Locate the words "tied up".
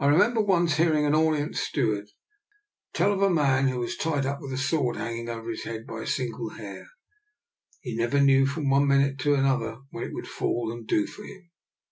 3.96-4.40